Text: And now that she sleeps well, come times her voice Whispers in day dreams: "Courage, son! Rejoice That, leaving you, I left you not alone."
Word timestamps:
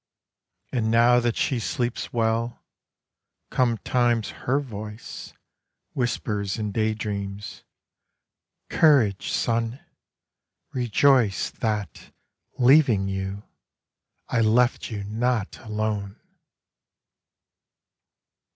And 0.71 0.89
now 0.89 1.19
that 1.19 1.35
she 1.35 1.59
sleeps 1.59 2.11
well, 2.11 2.63
come 3.51 3.77
times 3.77 4.31
her 4.31 4.59
voice 4.59 5.31
Whispers 5.93 6.57
in 6.57 6.71
day 6.71 6.95
dreams: 6.95 7.63
"Courage, 8.67 9.29
son! 9.29 9.79
Rejoice 10.73 11.51
That, 11.51 12.11
leaving 12.57 13.09
you, 13.09 13.43
I 14.27 14.41
left 14.41 14.89
you 14.89 15.03
not 15.03 15.59
alone." 15.59 16.15